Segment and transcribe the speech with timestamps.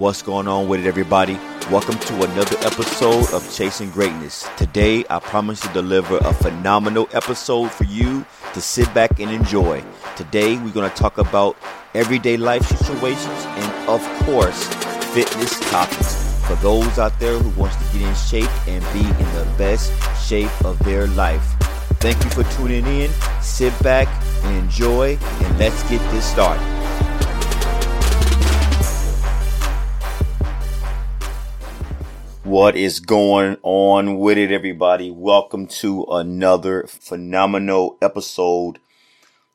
[0.00, 1.34] What's going on with it, everybody?
[1.70, 4.48] Welcome to another episode of Chasing Greatness.
[4.56, 8.24] Today, I promise to deliver a phenomenal episode for you
[8.54, 9.84] to sit back and enjoy.
[10.16, 11.54] Today, we're going to talk about
[11.92, 14.66] everyday life situations and, of course,
[15.12, 19.34] fitness topics for those out there who wants to get in shape and be in
[19.34, 19.92] the best
[20.26, 21.44] shape of their life.
[22.00, 23.10] Thank you for tuning in.
[23.42, 24.08] Sit back
[24.44, 26.69] and enjoy, and let's get this started.
[32.50, 35.08] What is going on with it, everybody?
[35.12, 38.80] Welcome to another phenomenal episode.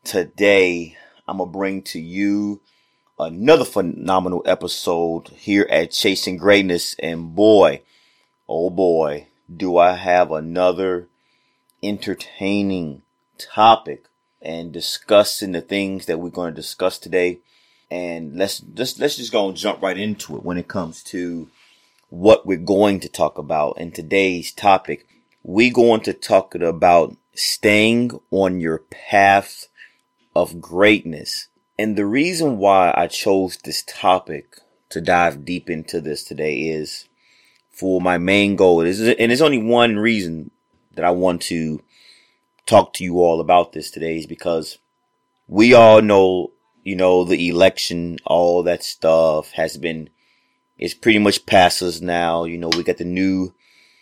[0.06, 0.96] Today,
[1.28, 2.62] I'm going to bring to you
[3.20, 6.96] another phenomenal episode here at Chasing Greatness.
[7.00, 7.82] And boy,
[8.48, 11.10] oh boy, do I have another
[11.84, 13.02] entertaining
[13.38, 14.06] topic
[14.42, 17.40] and discussing the things that we're going to discuss today.
[17.92, 21.50] And let's just let's just go and jump right into it when it comes to
[22.10, 25.08] what we're going to talk about in today's topic.
[25.44, 29.68] We're going to talk about staying on your path
[30.36, 31.48] of greatness.
[31.78, 37.08] And the reason why I chose this topic to dive deep into this today is
[37.72, 38.82] for my main goal.
[38.82, 40.52] and there's only one reason
[40.94, 41.82] that I want to
[42.66, 44.78] talk to you all about this today is because
[45.48, 46.52] we all know,
[46.84, 50.10] you know, the election, all that stuff has been,
[50.78, 52.44] it's pretty much past us now.
[52.44, 53.54] You know, we got the new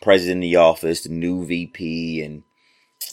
[0.01, 2.43] president in the office, the new VP and,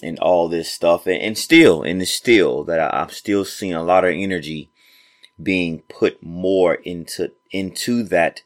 [0.02, 1.06] and all this stuff.
[1.06, 4.70] And, and still, and it's still that I, I'm still seeing a lot of energy
[5.42, 8.42] being put more into, into that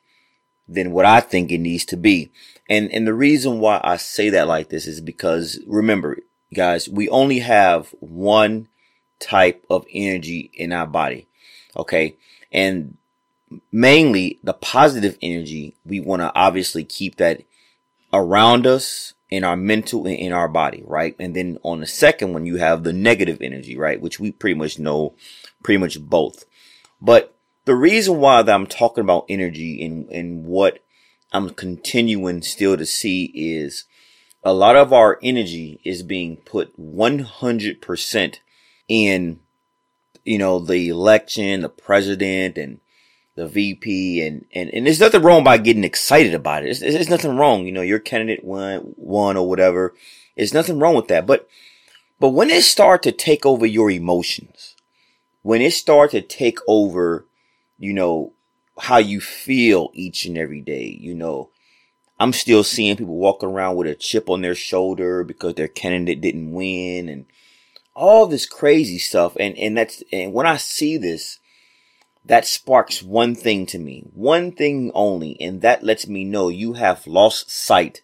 [0.67, 2.31] than what I think it needs to be.
[2.69, 6.19] And, and the reason why I say that like this is because remember,
[6.53, 8.69] guys, we only have one
[9.21, 11.29] type of energy in our body.
[11.77, 12.17] Okay.
[12.53, 12.97] And
[13.73, 17.43] mainly the positive energy, we want to obviously keep that
[18.13, 21.17] around us in our mental and in our body, right?
[21.19, 24.01] And then on the second one, you have the negative energy, right?
[24.01, 25.15] Which we pretty much know
[25.63, 26.45] pretty much both.
[27.01, 27.35] But
[27.65, 30.81] the reason why that I'm talking about energy and, and what
[31.33, 33.85] I'm continuing still to see is
[34.45, 38.39] a lot of our energy is being put 100%
[38.87, 39.41] in,
[40.25, 42.81] you know, the election, the president and
[43.35, 46.79] the VP and, and, and there's nothing wrong by getting excited about it.
[46.79, 47.67] There's, there's nothing wrong.
[47.67, 49.95] You know, your candidate won, won or whatever.
[50.37, 51.27] There's nothing wrong with that.
[51.27, 51.49] But,
[52.21, 54.77] but when it start to take over your emotions,
[55.43, 57.27] when it start to take over,
[57.79, 58.33] you know,
[58.79, 60.97] how you feel each and every day.
[61.01, 61.51] You know,
[62.19, 66.21] I'm still seeing people walking around with a chip on their shoulder because their candidate
[66.21, 67.27] didn't win and
[67.95, 69.37] all this crazy stuff.
[69.39, 71.39] And, and that's, and when I see this,
[72.25, 76.75] that sparks one thing to me, one thing only, and that lets me know you
[76.75, 78.01] have lost sight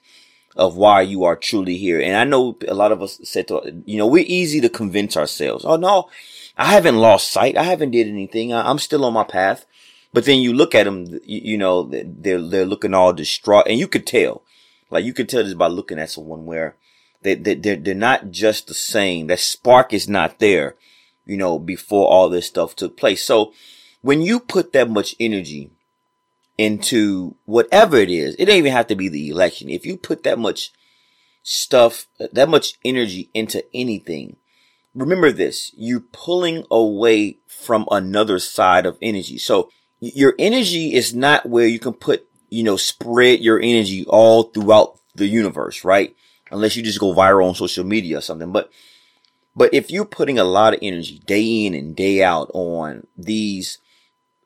[0.56, 2.00] of why you are truly here.
[2.00, 5.16] And I know a lot of us said to, you know, we're easy to convince
[5.16, 5.64] ourselves.
[5.64, 6.10] Oh no,
[6.56, 7.56] I haven't lost sight.
[7.56, 8.53] I haven't did anything.
[8.53, 9.64] I'm still on my path.
[10.12, 13.78] But then you look at them, you, you know, they're, they're looking all distraught and
[13.78, 14.42] you could tell,
[14.91, 16.76] like you could tell just by looking at someone where
[17.22, 19.28] they, they, they're, they're not just the same.
[19.28, 20.75] That spark is not there,
[21.25, 23.22] you know, before all this stuff took place.
[23.22, 23.53] So
[24.02, 25.70] when you put that much energy
[26.58, 29.68] into whatever it is, it don't even have to be the election.
[29.68, 30.72] If you put that much
[31.42, 34.36] stuff, that much energy into anything,
[34.94, 39.38] remember this, you're pulling away from another side of energy.
[39.38, 44.44] So your energy is not where you can put, you know, spread your energy all
[44.44, 46.14] throughout the universe, right?
[46.50, 48.50] Unless you just go viral on social media or something.
[48.50, 48.70] But,
[49.54, 53.78] but if you're putting a lot of energy day in and day out on these,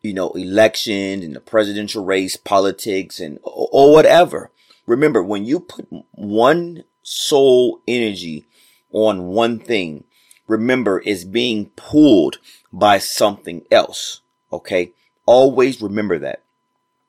[0.05, 4.51] you know, elections and the presidential race, politics and, or, whatever,
[4.87, 8.45] remember when you put one soul energy
[8.93, 10.05] on one thing,
[10.47, 12.37] remember it's being pulled
[12.71, 14.21] by something else.
[14.53, 14.93] Okay.
[15.25, 16.43] Always remember that.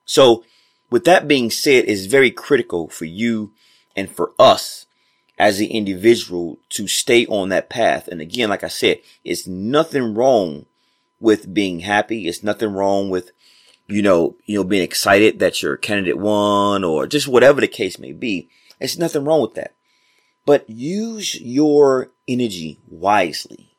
[0.06, 0.46] So
[0.90, 3.52] with that being said, it's very critical for you
[3.94, 4.86] and for us
[5.38, 8.08] as the individual to stay on that path.
[8.08, 10.66] And again, like I said, it's nothing wrong
[11.20, 12.28] with being happy.
[12.28, 13.32] It's nothing wrong with,
[13.88, 18.00] you know, you know, being excited that your candidate won or just whatever the case
[18.00, 18.50] may be.
[18.80, 19.74] It's nothing wrong with that.
[20.46, 23.76] But use your energy wisely,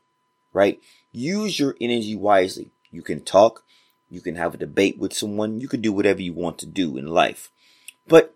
[0.52, 0.80] right?
[1.12, 2.70] Use your energy wisely.
[2.90, 3.62] You can talk,
[4.08, 5.60] you can have a debate with someone.
[5.60, 7.50] You can do whatever you want to do in life.
[8.08, 8.34] But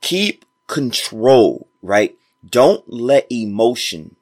[0.00, 2.16] keep control, right?
[2.48, 4.16] Don't let emotion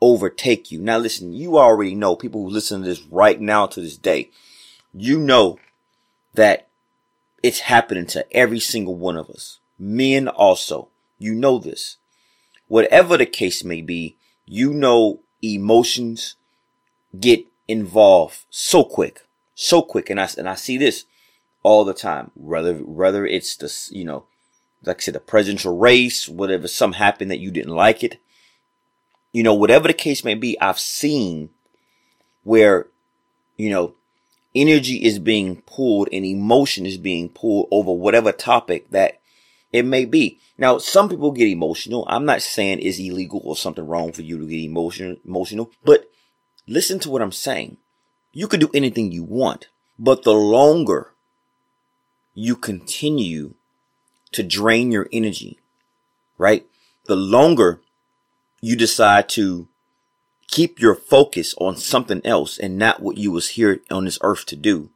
[0.00, 0.80] overtake you.
[0.80, 4.30] Now listen, you already know people who listen to this right now to this day.
[4.94, 5.58] You know
[6.34, 6.68] that
[7.42, 9.60] It's happening to every single one of us.
[9.78, 10.88] Men also.
[11.18, 11.96] You know this.
[12.66, 14.16] Whatever the case may be,
[14.46, 16.34] you know emotions
[17.18, 20.10] get involved so quick, so quick.
[20.10, 21.04] And I, and I see this
[21.62, 24.24] all the time, whether, whether it's the, you know,
[24.84, 28.20] like I said, the presidential race, whatever, something happened that you didn't like it.
[29.32, 31.50] You know, whatever the case may be, I've seen
[32.44, 32.86] where,
[33.56, 33.94] you know,
[34.54, 39.20] energy is being pulled and emotion is being pulled over whatever topic that
[39.72, 40.38] it may be.
[40.56, 42.06] Now, some people get emotional.
[42.08, 46.10] I'm not saying it's illegal or something wrong for you to get emotional, emotional, but
[46.66, 47.76] listen to what I'm saying.
[48.32, 51.12] You can do anything you want, but the longer
[52.34, 53.54] you continue
[54.32, 55.58] to drain your energy,
[56.36, 56.66] right?
[57.06, 57.80] The longer
[58.60, 59.68] you decide to
[60.48, 64.46] keep your focus on something else and not what you was here on this earth
[64.46, 64.90] to do.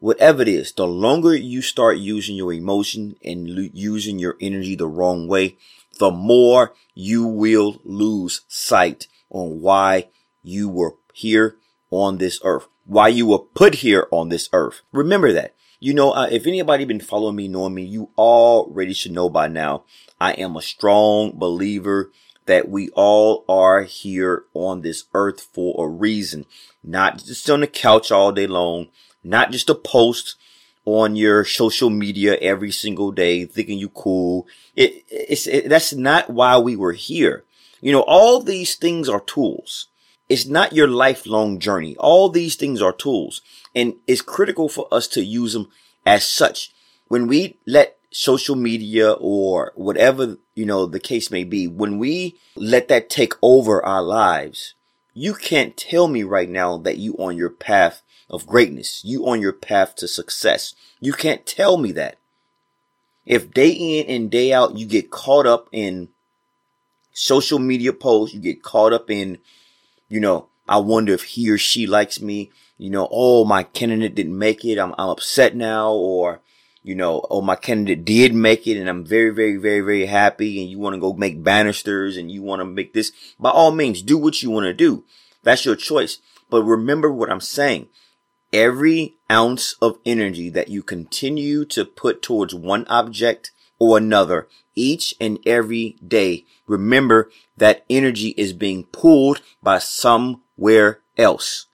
[0.00, 4.76] Whatever it is, the longer you start using your emotion and lo- using your energy
[4.76, 5.56] the wrong way,
[5.98, 10.08] the more you will lose sight on why
[10.42, 11.56] you were here
[11.90, 14.82] on this earth, why you were put here on this earth.
[14.92, 15.54] Remember that.
[15.80, 19.46] You know, uh, if anybody been following me, knowing me, you already should know by
[19.48, 19.84] now.
[20.20, 22.10] I am a strong believer
[22.48, 26.46] that we all are here on this earth for a reason,
[26.82, 28.88] not just on the couch all day long,
[29.22, 30.34] not just a post
[30.86, 34.46] on your social media every single day thinking you cool.
[34.74, 37.44] It, it's, it, that's not why we were here.
[37.82, 39.88] You know, all these things are tools.
[40.30, 41.96] It's not your lifelong journey.
[41.98, 43.42] All these things are tools
[43.74, 45.68] and it's critical for us to use them
[46.06, 46.72] as such.
[47.08, 52.36] When we let social media or whatever, you know, the case may be, when we
[52.56, 54.74] let that take over our lives,
[55.14, 59.02] you can't tell me right now that you on your path of greatness.
[59.04, 60.74] You on your path to success.
[61.00, 62.18] You can't tell me that.
[63.26, 66.08] If day in and day out you get caught up in
[67.12, 69.38] social media posts, you get caught up in,
[70.08, 74.14] you know, I wonder if he or she likes me you know, oh, my candidate
[74.14, 74.78] didn't make it.
[74.78, 75.92] I'm, I'm upset now.
[75.92, 76.40] Or,
[76.82, 80.60] you know, oh, my candidate did make it and I'm very, very, very, very happy.
[80.60, 83.12] And you want to go make banisters and you want to make this.
[83.38, 85.04] By all means, do what you want to do.
[85.42, 86.18] That's your choice.
[86.50, 87.88] But remember what I'm saying.
[88.52, 95.14] Every ounce of energy that you continue to put towards one object or another each
[95.20, 101.66] and every day, remember that energy is being pulled by somewhere else.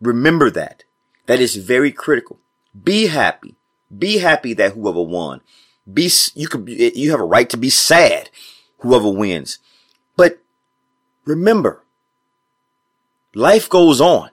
[0.00, 0.84] Remember that.
[1.26, 2.38] That is very critical.
[2.84, 3.56] Be happy.
[3.96, 5.40] Be happy that whoever won.
[5.92, 8.30] Be, you could, you have a right to be sad
[8.78, 9.58] whoever wins.
[10.16, 10.40] But
[11.24, 11.84] remember,
[13.34, 14.30] life goes on.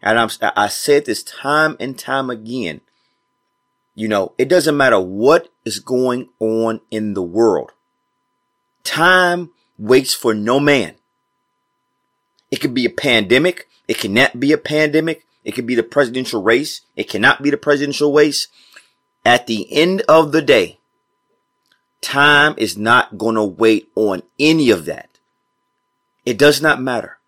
[0.00, 2.80] And I'm, I said this time and time again.
[3.94, 7.72] You know, it doesn't matter what is going on in the world.
[8.82, 10.94] Time waits for no man.
[12.50, 13.68] It could be a pandemic.
[13.86, 15.24] It cannot be a pandemic.
[15.44, 16.82] It could be the presidential race.
[16.96, 18.48] It cannot be the presidential race.
[19.24, 20.78] At the end of the day,
[22.00, 25.08] time is not going to wait on any of that.
[26.24, 27.18] It does not matter.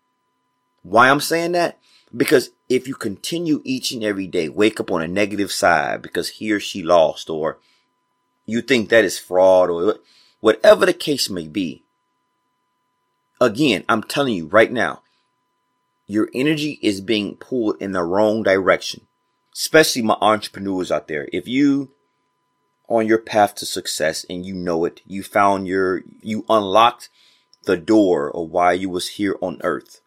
[0.83, 1.77] Why I'm saying that?
[2.15, 6.29] Because if you continue each and every day, wake up on a negative side because
[6.29, 7.57] he or she lost or
[8.45, 9.97] you think that is fraud or
[10.39, 11.83] whatever the case may be.
[13.41, 15.01] Again, I'm telling you right now,
[16.07, 19.07] your energy is being pulled in the wrong direction.
[19.53, 21.27] Especially my entrepreneurs out there.
[21.31, 21.91] If you
[22.87, 27.09] on your path to success and you know it, you found your, you unlocked
[27.63, 30.01] the door of why you was here on earth.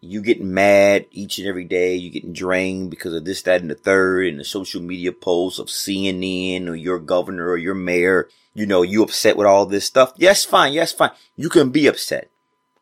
[0.00, 1.94] You getting mad each and every day.
[1.94, 5.58] You getting drained because of this, that, and the third, and the social media posts
[5.58, 8.28] of CNN or your governor or your mayor.
[8.52, 10.12] You know, you upset with all this stuff.
[10.16, 10.74] Yes, fine.
[10.74, 11.12] Yes, fine.
[11.36, 12.28] You can be upset.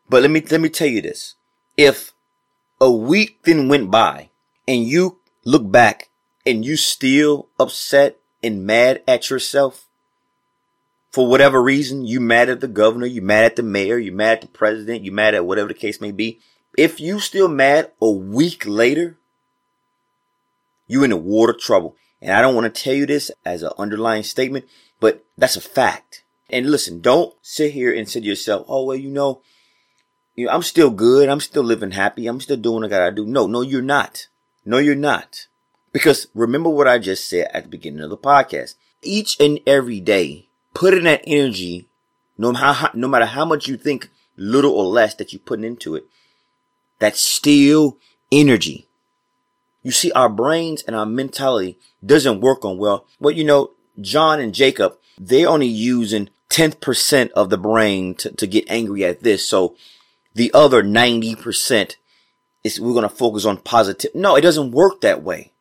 [0.09, 1.35] But let me, let me tell you this
[1.77, 2.13] if
[2.79, 4.29] a week then went by
[4.67, 6.09] and you look back
[6.45, 9.87] and you still upset and mad at yourself
[11.09, 14.33] for whatever reason, you mad at the governor, you mad at the mayor, you mad
[14.33, 16.39] at the president, you mad at whatever the case may be.
[16.77, 19.17] If you still mad a week later,
[20.87, 21.95] you in a of trouble.
[22.21, 24.65] And I don't want to tell you this as an underlying statement,
[24.99, 26.23] but that's a fact.
[26.49, 29.41] And listen, don't sit here and say to yourself, oh, well, you know,
[30.35, 31.29] you know, I'm still good.
[31.29, 32.27] I'm still living happy.
[32.27, 33.25] I'm still doing what I gotta do.
[33.25, 34.27] No, no, you're not.
[34.65, 35.47] No, you're not.
[35.91, 38.75] Because remember what I just said at the beginning of the podcast.
[39.01, 41.87] Each and every day, put in that energy,
[42.37, 45.95] no matter no matter how much you think little or less that you're putting into
[45.95, 46.05] it,
[46.99, 47.97] that's still
[48.31, 48.87] energy.
[49.83, 53.05] You see, our brains and our mentality doesn't work on well.
[53.19, 58.47] Well, you know, John and Jacob, they're only using 10% of the brain to, to
[58.47, 59.47] get angry at this.
[59.47, 59.75] So
[60.33, 61.95] the other 90%
[62.63, 64.11] is we're going to focus on positive.
[64.15, 65.51] No, it doesn't work that way.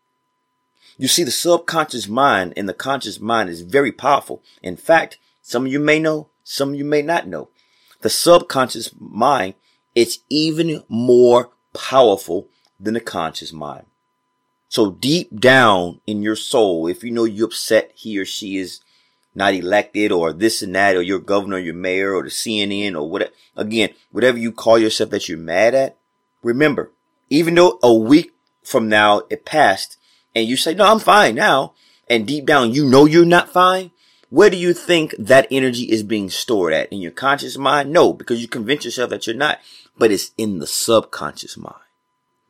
[0.96, 4.42] You see, the subconscious mind and the conscious mind is very powerful.
[4.62, 7.48] In fact, some of you may know, some of you may not know.
[8.00, 9.54] The subconscious mind,
[9.94, 12.48] it's even more powerful
[12.78, 13.86] than the conscious mind.
[14.68, 18.80] So deep down in your soul, if you know you're upset he or she is
[19.34, 23.08] not elected or this and that, or your governor, your mayor, or the CNN, or
[23.08, 25.96] whatever, again, whatever you call yourself that you're mad at,
[26.42, 26.90] remember,
[27.30, 29.96] even though a week from now it passed
[30.34, 31.74] and you say, no, I'm fine now.
[32.08, 33.90] And deep down, you know you're not fine.
[34.28, 36.90] Where do you think that energy is being stored at?
[36.92, 37.92] In your conscious mind?
[37.92, 39.58] No, because you convince yourself that you're not,
[39.96, 41.76] but it's in the subconscious mind.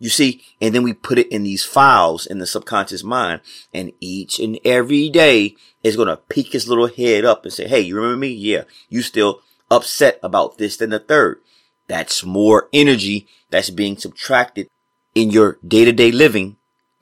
[0.03, 3.41] You see, and then we put it in these files in the subconscious mind
[3.73, 5.55] and each and every day
[5.85, 8.31] is going to peek his little head up and say, Hey, you remember me?
[8.31, 8.65] Yeah.
[8.89, 11.41] You still upset about this than the third.
[11.87, 14.69] That's more energy that's being subtracted
[15.15, 16.57] in your day to day living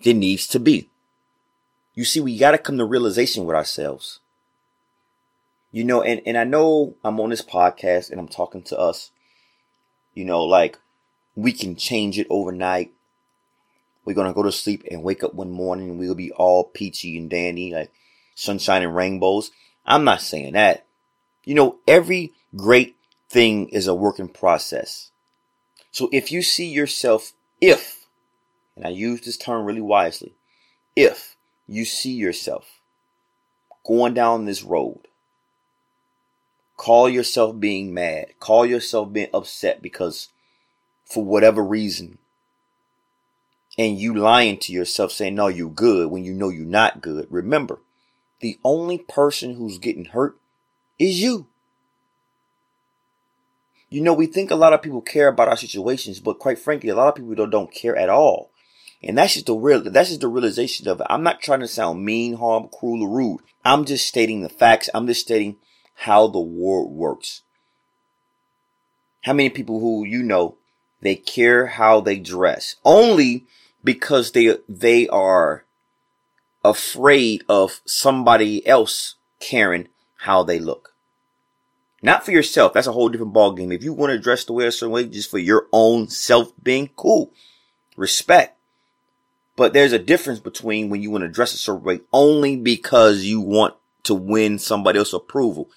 [0.04, 0.90] than needs to be.
[1.95, 4.21] You see, we got to come to realization with ourselves.
[5.73, 9.11] You know, and, and I know I'm on this podcast and I'm talking to us,
[10.12, 10.78] you know, like
[11.35, 12.93] we can change it overnight.
[14.05, 17.17] We're to go to sleep and wake up one morning and we'll be all peachy
[17.19, 17.93] and dandy, like
[18.35, 19.51] sunshine and rainbows.
[19.85, 20.87] I'm not saying that.
[21.45, 22.97] You know, every great
[23.29, 25.11] thing is a working process.
[25.93, 28.07] So if you see yourself, if,
[28.77, 30.35] and I use this term really wisely,
[30.97, 32.81] if you see yourself
[33.85, 35.01] going down this road,
[36.77, 40.29] call yourself being mad, call yourself being upset because
[41.11, 42.19] for whatever reason,
[43.76, 47.26] and you lying to yourself saying, no, you're good when you know you're not good,
[47.31, 47.81] remember,
[48.40, 50.38] the only person who's getting hurt
[50.99, 51.47] is you.
[53.88, 56.90] You know, we think a lot of people care about our situations, but quite frankly,
[56.90, 58.50] a lot of people don't, don't care at all.
[59.02, 61.07] And that's just the real, that's just the realization of it.
[61.11, 63.40] I'm not trying to sound mean, harm, cruel, or rude.
[63.64, 64.88] I'm just stating the facts.
[64.95, 65.57] I'm just stating
[65.95, 67.43] how the world works.
[69.23, 70.57] How many people who you know,
[71.00, 73.47] they care how they dress only
[73.83, 75.64] because they, they are
[76.64, 80.95] afraid of somebody else caring how they look.
[82.02, 82.73] Not for yourself.
[82.73, 83.75] That's a whole different ballgame.
[83.75, 86.52] If you want to dress the way a certain way just for your own self
[86.62, 87.33] being cool,
[87.97, 88.57] respect.
[89.57, 93.25] But there's a difference between when you want to dress a certain way only because
[93.25, 95.69] you want to win somebody else's approval.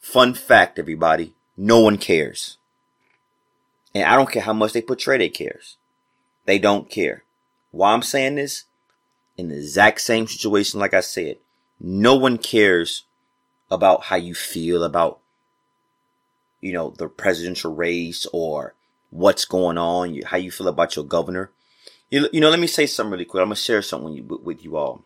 [0.00, 1.34] Fun fact, everybody.
[1.56, 2.56] No one cares.
[3.94, 5.76] And I don't care how much they portray they cares.
[6.46, 7.24] They don't care.
[7.70, 8.64] Why I'm saying this?
[9.36, 11.38] In the exact same situation, like I said,
[11.80, 13.04] no one cares
[13.70, 15.20] about how you feel about
[16.64, 18.74] you know, the presidential race or
[19.10, 21.50] what's going on, how you feel about your governor.
[22.10, 23.42] You, you know, let me say something really quick.
[23.42, 25.04] I'm going to share something with, with you all.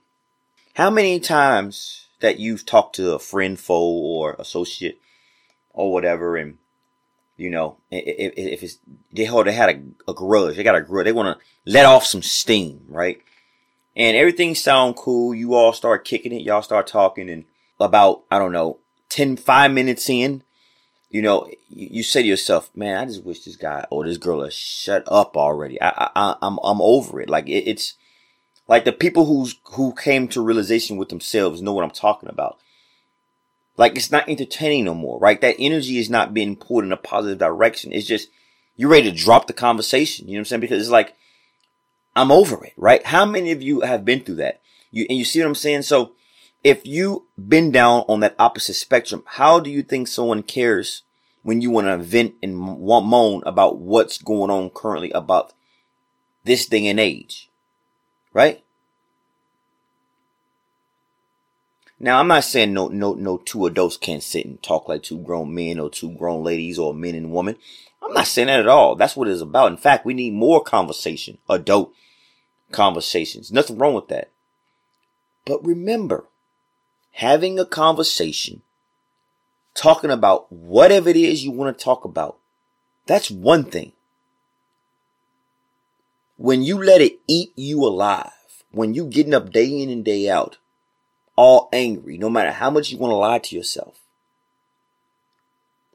[0.75, 5.00] How many times that you've talked to a friend, foe, or associate
[5.71, 6.59] or whatever, and
[7.38, 8.78] you know, if, if it's
[9.12, 11.87] they hold, they had a, a grudge, they got a grudge, they want to let
[11.87, 13.23] off some steam, right?
[13.97, 15.35] And everything sound cool.
[15.35, 16.42] You all start kicking it.
[16.42, 17.45] Y'all start talking, and
[17.80, 18.78] about I don't know,
[19.09, 20.42] 10, 5 minutes in,
[21.11, 24.38] you know, you say to yourself, man, I just wish this guy or this girl
[24.38, 25.80] would shut up already.
[25.80, 27.30] I, I, I'm, I'm over it.
[27.30, 27.95] Like it, it's
[28.66, 32.59] like the people who's, who came to realization with themselves know what I'm talking about.
[33.78, 35.40] Like it's not entertaining no more, right?
[35.40, 37.92] That energy is not being pulled in a positive direction.
[37.92, 38.28] It's just,
[38.76, 40.26] you're ready to drop the conversation.
[40.26, 40.61] You know what I'm saying?
[40.61, 41.14] Because it's like,
[42.16, 43.06] I'm over it, right?
[43.06, 44.61] How many of you have been through that?
[44.90, 45.82] You, and you see what I'm saying?
[45.82, 46.12] So
[46.64, 51.02] if you been down on that opposite spectrum, how do you think someone cares
[51.42, 55.52] when you want to vent and moan about what's going on currently about
[56.42, 57.49] this day and age?
[58.32, 58.64] Right?
[62.00, 65.19] Now, I'm not saying no, no, no two adults can't sit and talk like two
[65.19, 67.57] grown men or two grown ladies or men and women.
[68.02, 68.95] I'm not saying that at all.
[68.95, 69.73] That's what it's about.
[69.73, 71.93] In fact, we need more conversation, adult
[72.71, 73.50] conversations.
[73.50, 74.31] Nothing wrong with that.
[75.45, 76.26] But remember,
[77.12, 78.62] having a conversation,
[79.75, 82.38] talking about whatever it is you want to talk about.
[83.07, 83.93] That's one thing.
[86.37, 88.31] When you let it eat you alive,
[88.71, 90.59] when you getting up day in and day out,
[91.38, 94.00] all angry, no matter how much you want to lie to yourself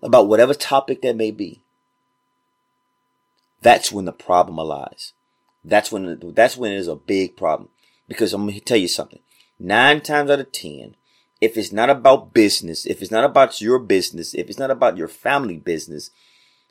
[0.01, 1.59] about whatever topic that may be,
[3.61, 5.11] that's when the problem lies.
[5.65, 7.67] That's when that's when it is a big problem.
[8.07, 9.19] Because I'm gonna tell you something.
[9.59, 10.95] Nine times out of ten,
[11.41, 14.95] if it's not about business, if it's not about your business, if it's not about
[14.95, 16.09] your family business,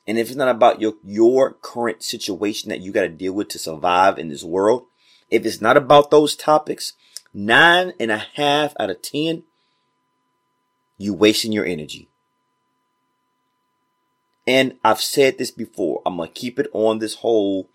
[0.07, 3.49] and if it's not about your your current situation that you got to deal with
[3.49, 4.87] to survive in this world,
[5.29, 6.95] if it's not about those topics,
[7.35, 9.45] nine and a half out of ten,
[10.99, 12.09] you wasting your energy.
[14.47, 16.03] And I've said this before.
[16.05, 17.69] I'm gonna keep it on this whole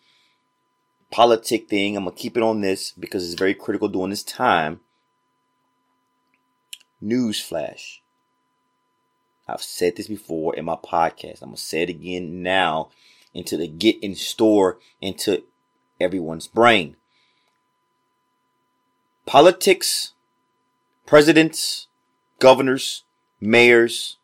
[1.11, 1.95] politic thing.
[1.95, 4.81] I'm gonna keep it on this because it's very critical during this time.
[7.01, 7.99] Newsflash.
[9.47, 11.41] I've said this before in my podcast.
[11.41, 12.89] I'm gonna say it again now
[13.33, 15.43] until they get in store into
[15.99, 16.97] everyone's brain.
[19.27, 20.13] Politics,
[21.05, 21.87] presidents,
[22.39, 23.03] governors,
[23.41, 24.17] mayors,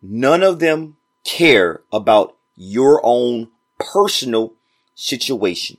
[0.00, 4.54] none of them care about your own personal
[4.94, 5.76] situation.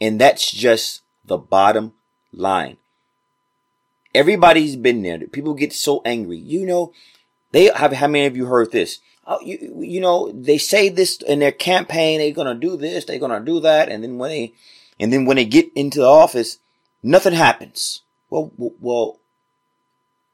[0.00, 1.92] And that's just the bottom
[2.32, 2.76] line.
[4.14, 5.18] Everybody's been there.
[5.26, 6.38] People get so angry.
[6.38, 6.92] You know,
[7.50, 9.00] they have, how many of you heard this?
[9.26, 13.06] Oh, you, you know, they say this in their campaign, they're going to do this,
[13.06, 13.88] they're going to do that.
[13.88, 14.54] And then when they,
[14.98, 16.58] and then when they get into the office,
[17.02, 18.02] nothing happens.
[18.30, 19.18] Well, well,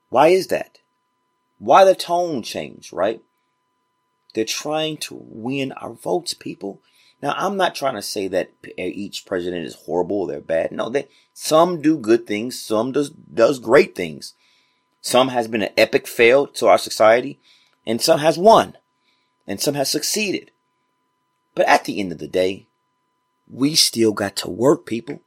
[0.09, 0.79] why is that?
[1.59, 3.23] Why the tone change, right?
[4.35, 6.81] They're trying to win our votes, people.
[7.23, 10.73] Now, I'm not trying to say that eh, each president is horrible or they're bad.
[10.73, 14.35] No, they some do good things, some does does great things.
[15.03, 17.39] Some has been an epic fail to our society,
[17.87, 18.77] and some has won,
[19.47, 20.51] and some has succeeded.
[21.55, 22.67] But at the end of the day,
[23.53, 25.21] we still got to work, people.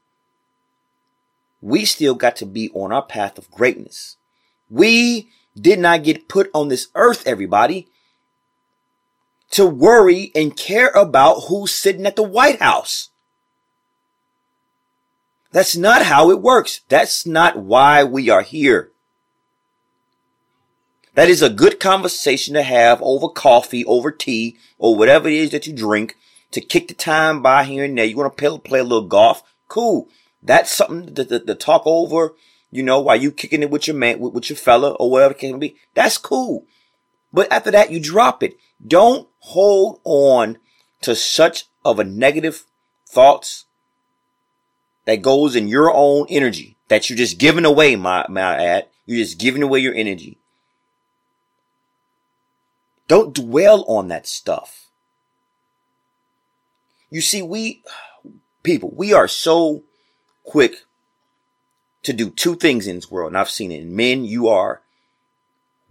[1.62, 4.18] We still got to be on our path of greatness.
[4.70, 7.88] We did not get put on this earth, everybody,
[9.51, 13.10] to worry and care about who's sitting at the White House.
[15.51, 16.82] That's not how it works.
[16.89, 18.91] That's not why we are here.
[21.13, 25.52] That is a good conversation to have over coffee, over tea, or whatever it is
[25.52, 26.17] that you drink
[26.54, 28.06] to kick the time by here and there.
[28.06, 29.44] You want to play, play a little golf?
[29.68, 30.08] Cool.
[30.42, 32.34] That's something to, to, to talk over,
[32.72, 35.34] you know, while you kicking it with your man, with, with your fella or whatever
[35.34, 35.76] it can be.
[35.94, 36.66] That's cool.
[37.32, 38.58] But after that, you drop it.
[38.86, 40.58] Don't hold on
[41.02, 42.66] to such of a negative
[43.08, 43.66] thoughts
[45.06, 48.88] that goes in your own energy that you're just giving away, my, my ad.
[49.06, 50.38] You're just giving away your energy.
[53.08, 54.83] Don't dwell on that stuff.
[57.13, 57.84] You see, we,
[58.63, 59.84] people, we are so
[60.43, 60.78] quick
[62.02, 63.28] to do two things in this world.
[63.28, 64.26] And I've seen it in men.
[64.26, 64.82] You are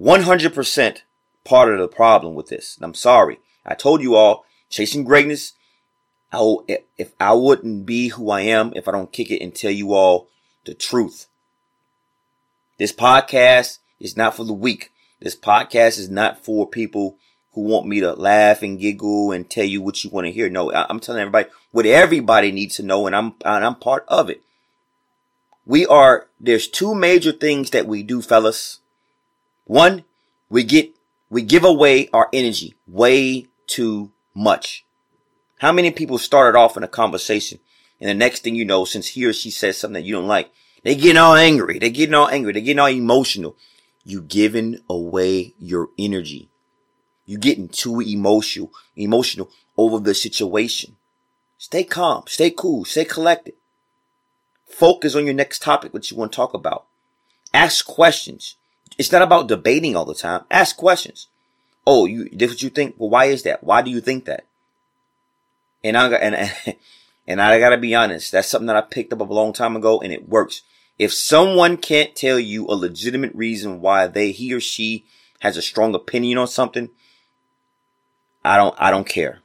[0.00, 0.98] 100%
[1.44, 2.74] part of the problem with this.
[2.74, 3.38] And I'm sorry.
[3.64, 5.52] I told you all, chasing greatness.
[6.32, 6.66] I will,
[6.98, 9.92] if I wouldn't be who I am if I don't kick it and tell you
[9.92, 10.26] all
[10.64, 11.28] the truth.
[12.78, 14.90] This podcast is not for the weak.
[15.20, 17.16] This podcast is not for people
[17.52, 20.48] who want me to laugh and giggle and tell you what you want to hear.
[20.48, 24.30] No, I'm telling everybody what everybody needs to know, and I'm and I'm part of
[24.30, 24.42] it.
[25.64, 28.80] We are there's two major things that we do, fellas.
[29.64, 30.04] One,
[30.48, 30.94] we get
[31.30, 34.84] we give away our energy way too much.
[35.58, 37.58] How many people started off in a conversation
[38.02, 40.26] and the next thing you know, since he or she says something that you don't
[40.26, 40.50] like,
[40.82, 41.78] they getting all angry.
[41.78, 42.52] They getting all angry.
[42.52, 43.56] They getting all emotional.
[44.04, 46.50] You giving away your energy.
[47.24, 50.96] You getting too emotional, emotional over the situation.
[51.58, 52.24] Stay calm.
[52.26, 52.85] Stay cool.
[52.85, 53.54] Stay collected.
[54.66, 56.87] Focus on your next topic, what you want to talk about.
[57.54, 58.56] Ask questions.
[58.98, 60.42] It's not about debating all the time.
[60.50, 61.28] Ask questions.
[61.87, 62.96] Oh, you, this what you think?
[62.98, 63.62] Well, why is that?
[63.62, 64.44] Why do you think that?
[65.85, 66.76] And I and
[67.26, 70.00] and I gotta be honest, that's something that I picked up a long time ago,
[70.00, 70.62] and it works.
[70.98, 75.04] If someone can't tell you a legitimate reason why they he or she
[75.40, 76.90] has a strong opinion on something,
[78.44, 79.40] I don't I don't care.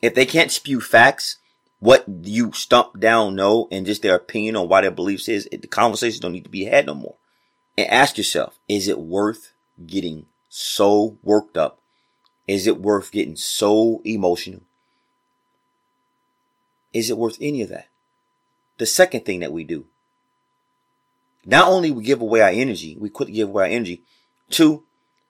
[0.00, 1.38] If they can't spew facts,
[1.78, 5.66] what you stump down know, and just their opinion on why their beliefs is, the
[5.66, 7.14] conversations don't need to be had no more.
[7.78, 9.52] And ask yourself, is it worth
[9.86, 11.80] getting so worked up?
[12.46, 14.62] Is it worth getting so emotional?
[16.92, 17.88] Is it worth any of that?
[18.78, 19.86] The second thing that we do,
[21.44, 24.02] not only we give away our energy, we quickly give away our energy.
[24.50, 24.84] Two,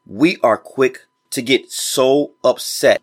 [0.06, 3.02] we are quick to get so upset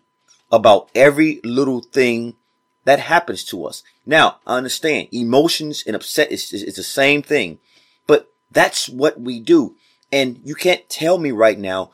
[0.50, 2.36] about every little thing
[2.84, 3.82] that happens to us.
[4.06, 7.58] Now, I understand emotions and upset is, is, is the same thing,
[8.06, 9.76] but that's what we do.
[10.10, 11.92] And you can't tell me right now,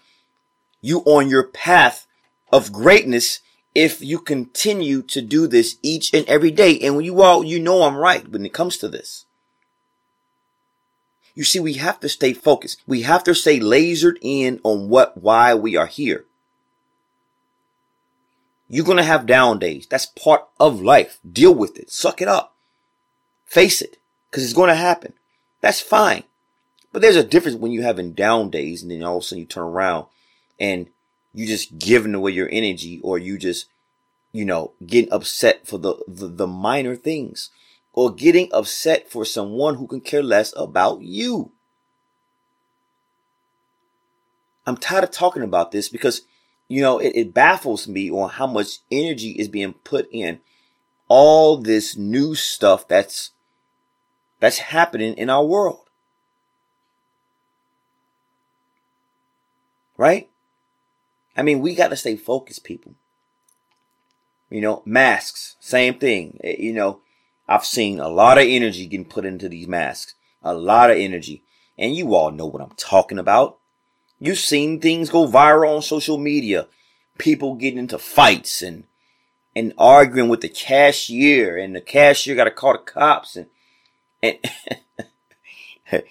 [0.81, 2.07] you on your path
[2.53, 3.40] of greatness
[3.75, 6.79] if you continue to do this each and every day.
[6.79, 9.26] And when you all, you know I'm right when it comes to this.
[11.37, 12.83] You see, we have to stay focused.
[12.87, 16.25] We have to stay lasered in on what, why we are here.
[18.68, 19.87] You're going to have down days.
[19.87, 21.20] That's part of life.
[21.31, 21.90] Deal with it.
[21.90, 22.57] Suck it up.
[23.44, 23.99] Face it.
[24.33, 25.12] Cause it's going to happen.
[25.61, 26.25] That's fine.
[26.92, 29.40] But there's a difference when you're having down days and then all of a sudden
[29.40, 30.07] you turn around
[30.59, 30.88] and
[31.35, 33.66] you just giving away your energy or you just,
[34.33, 37.51] you know, getting upset for the, the, the minor things
[37.96, 41.50] or getting upset for someone who can care less about you.
[44.66, 46.22] I'm tired of talking about this because,
[46.68, 50.40] you know, it, it, baffles me on how much energy is being put in
[51.09, 53.30] all this new stuff that's,
[54.40, 55.88] that's happening in our world.
[59.96, 60.28] Right?
[61.35, 62.94] I mean, we got to stay focused, people.
[64.50, 66.38] You know, masks, same thing.
[66.44, 67.00] Eh, you know,
[67.48, 70.14] I've seen a lot of energy getting put into these masks.
[70.42, 71.42] A lot of energy.
[71.78, 73.59] And you all know what I'm talking about.
[74.18, 76.66] You've seen things go viral on social media.
[77.18, 78.85] People getting into fights and
[79.54, 83.46] and arguing with the cashier and the cashier got to call the cops and
[84.22, 84.38] and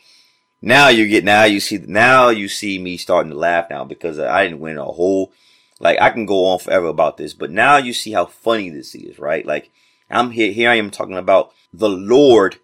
[0.64, 4.18] now you get now you see now you see me starting to laugh now because
[4.18, 5.32] I didn't win a whole
[5.80, 8.96] like I can go on forever about this, but now you see how funny this
[8.96, 9.46] is, right?
[9.46, 9.72] Like
[10.10, 12.58] I'm here here I am talking about the Lord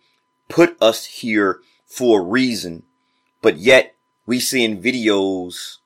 [0.48, 2.84] put us here for a reason,
[3.42, 5.78] but yet we seeing videos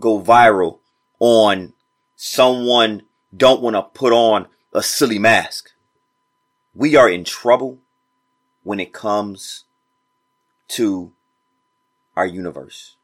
[0.00, 0.78] go viral
[1.18, 1.72] on
[2.16, 3.02] someone
[3.36, 5.70] don't want to put on a silly mask.
[6.74, 7.78] We are in trouble
[8.62, 9.64] when it comes
[10.68, 11.12] to
[12.16, 12.96] our universe.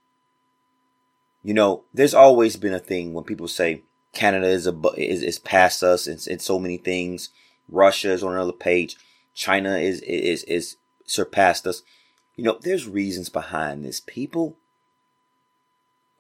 [1.43, 5.39] You know, there's always been a thing when people say Canada is a is, is
[5.39, 7.31] past us in, in so many things.
[7.69, 8.97] Russia is on another page.
[9.35, 11.83] China is is is surpassed us.
[12.37, 14.01] You know, there's reasons behind this.
[14.01, 14.57] People,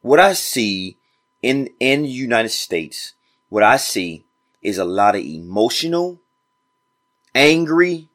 [0.03, 0.97] what I see
[1.43, 3.15] in in the United States,
[3.49, 4.25] what I see
[4.63, 6.21] is a lot of emotional,
[7.35, 8.09] angry,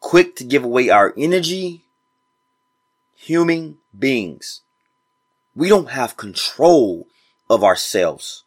[0.00, 1.84] quick to give away our energy,
[3.16, 4.62] human beings.
[5.54, 7.08] We don't have control
[7.50, 8.44] of ourselves.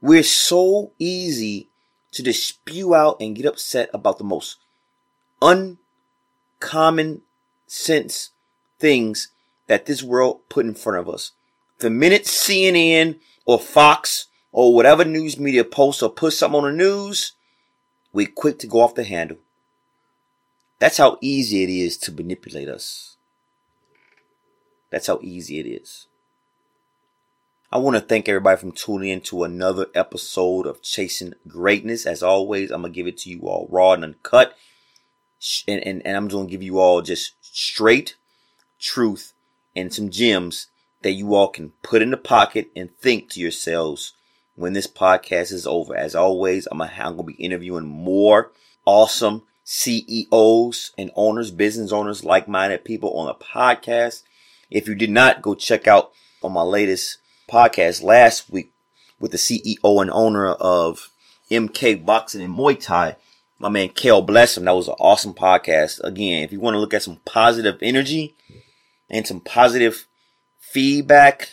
[0.00, 1.70] We're so easy
[2.12, 4.58] to just spew out and get upset about the most
[5.42, 7.22] uncommon
[7.66, 8.30] sense
[8.78, 9.28] things
[9.66, 11.32] that this world put in front of us.
[11.78, 16.72] The minute CNN or Fox or whatever news media posts or put something on the
[16.72, 17.32] news,
[18.12, 19.38] we're quick to go off the handle.
[20.78, 23.16] That's how easy it is to manipulate us.
[24.90, 26.06] That's how easy it is.
[27.76, 32.06] I want to thank everybody from tuning in to another episode of Chasing Greatness.
[32.06, 34.56] As always, I'm going to give it to you all raw and uncut.
[35.68, 38.16] And, and, and I'm going to give you all just straight
[38.80, 39.34] truth
[39.76, 40.68] and some gems
[41.02, 44.14] that you all can put in the pocket and think to yourselves
[44.54, 45.94] when this podcast is over.
[45.94, 48.52] As always, I'm going to be interviewing more
[48.86, 54.22] awesome CEOs and owners, business owners, like-minded people on the podcast.
[54.70, 56.12] If you did not go check out
[56.42, 58.72] on my latest podcast last week
[59.18, 61.10] with the CEO and owner of
[61.50, 63.16] MK Boxing and Muay Thai,
[63.58, 64.64] my man Kale Bless him.
[64.64, 66.02] That was an awesome podcast.
[66.02, 68.34] Again, if you want to look at some positive energy
[69.08, 70.06] and some positive
[70.58, 71.50] feedback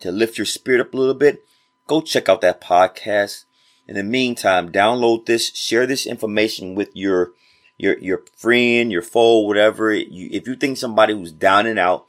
[0.00, 1.44] to lift your spirit up a little bit,
[1.86, 3.44] go check out that podcast.
[3.88, 7.32] In the meantime, download this, share this information with your
[7.78, 9.94] your your friend, your foe, whatever.
[9.94, 12.06] You, if you think somebody who's down and out,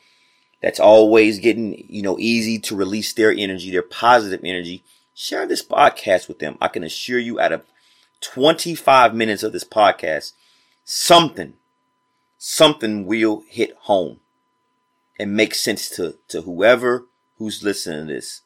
[0.61, 5.65] that's always getting you know easy to release their energy, their positive energy, share this
[5.65, 6.57] podcast with them.
[6.61, 7.63] I can assure you, out of
[8.21, 10.33] 25 minutes of this podcast,
[10.83, 11.53] something,
[12.37, 14.19] something will hit home
[15.19, 17.05] and make sense to to whoever
[17.37, 18.41] who's listening to this.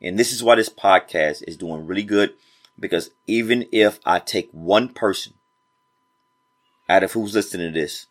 [0.00, 2.34] And this is why this podcast is doing really good
[2.78, 5.34] because even if I take one person
[6.88, 8.06] out of who's listening to this.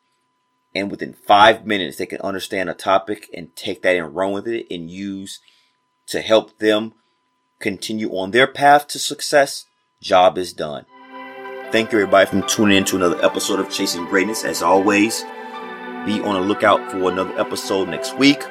[0.76, 4.48] And within five minutes, they can understand a topic and take that and run with
[4.48, 5.40] it and use
[6.08, 6.94] to help them
[7.60, 9.66] continue on their path to success.
[10.02, 10.86] Job is done.
[11.72, 14.44] Thank you everybody for tuning in to another episode of Chasing Greatness.
[14.44, 15.24] As always,
[16.06, 18.44] be on the lookout for another episode next week.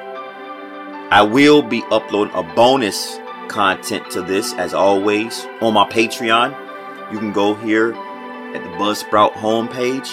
[1.11, 7.13] I will be uploading a bonus content to this as always on my Patreon.
[7.13, 10.09] You can go here at the Buzzsprout homepage.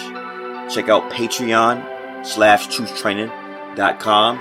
[0.73, 1.90] Check out Patreon
[2.23, 4.41] slash truthtraining.com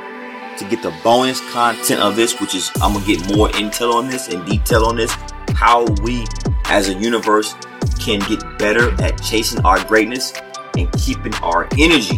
[0.57, 4.07] to get the bonus content of this, which is I'm gonna get more intel on
[4.09, 5.15] this and detail on this,
[5.55, 6.25] how we
[6.65, 7.55] as a universe
[7.99, 10.33] can get better at chasing our greatness
[10.77, 12.17] and keeping our energy,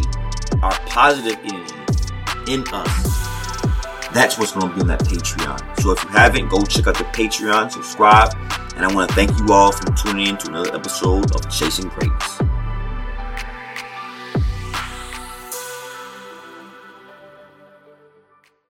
[0.62, 1.74] our positive energy
[2.48, 3.22] in us.
[4.12, 5.80] That's what's going to be on that Patreon.
[5.80, 8.34] So if you haven't, go check out the Patreon, subscribe,
[8.76, 11.88] and I want to thank you all for tuning in to another episode of Chasing
[11.88, 12.51] Greatness.